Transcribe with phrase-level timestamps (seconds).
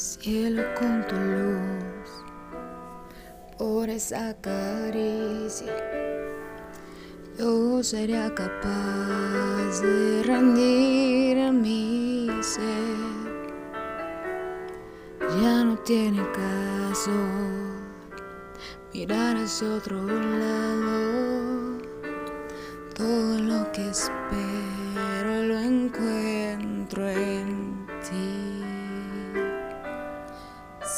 [0.00, 2.10] Cielo con tu luz,
[3.58, 5.76] por esa caricia,
[7.38, 12.96] yo sería capaz de rendir a mi ser.
[15.42, 17.10] Ya no tiene caso
[18.94, 21.78] mirar hacia otro lado.
[22.96, 24.49] Todo lo que espero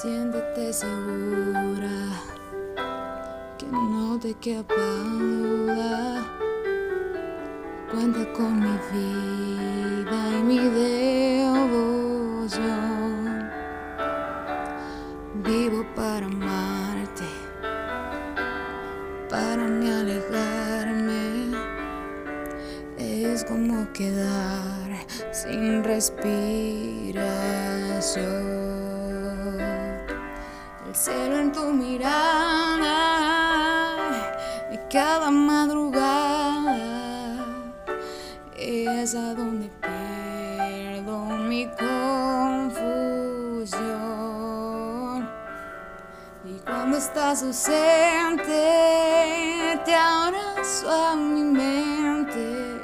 [0.00, 2.00] Siéntete segura
[3.58, 6.24] que no te quepa duda.
[7.92, 10.58] Cuenta con mi vida y mi
[11.40, 13.50] devoción.
[15.44, 17.28] Vivo para amarte,
[19.28, 21.52] para mi alejarme.
[22.96, 28.61] Es como quedar sin respiración.
[30.92, 32.98] El cielo en tu mirada
[34.70, 36.76] y cada madrugada
[38.54, 41.16] es a donde pierdo
[41.48, 42.90] mi confusión.
[46.44, 48.52] Y cuando estás ausente,
[49.86, 52.82] te abrazo a mi mente.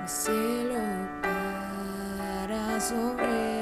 [0.00, 0.78] Mi cielo
[1.20, 3.59] para sobre